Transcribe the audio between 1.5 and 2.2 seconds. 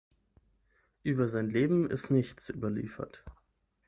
Leben ist